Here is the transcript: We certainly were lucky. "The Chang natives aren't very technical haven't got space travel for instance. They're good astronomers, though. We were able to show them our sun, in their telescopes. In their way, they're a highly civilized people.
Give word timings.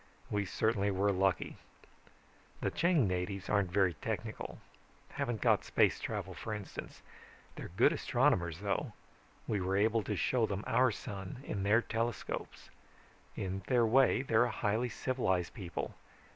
We 0.31 0.45
certainly 0.47 0.89
were 0.89 1.11
lucky. 1.11 1.57
"The 2.59 2.71
Chang 2.71 3.07
natives 3.07 3.49
aren't 3.49 3.71
very 3.71 3.93
technical 3.93 4.57
haven't 5.09 5.41
got 5.41 5.63
space 5.63 5.99
travel 5.99 6.33
for 6.33 6.55
instance. 6.55 7.03
They're 7.55 7.69
good 7.77 7.93
astronomers, 7.93 8.61
though. 8.61 8.93
We 9.47 9.61
were 9.61 9.77
able 9.77 10.01
to 10.05 10.15
show 10.15 10.47
them 10.47 10.63
our 10.65 10.89
sun, 10.89 11.43
in 11.43 11.61
their 11.61 11.83
telescopes. 11.83 12.71
In 13.35 13.61
their 13.67 13.85
way, 13.85 14.23
they're 14.23 14.45
a 14.45 14.49
highly 14.49 14.89
civilized 14.89 15.53
people. 15.53 15.93